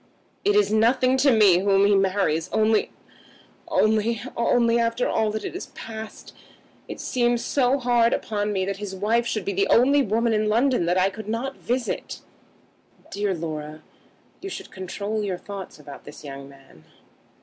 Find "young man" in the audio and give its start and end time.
16.23-16.83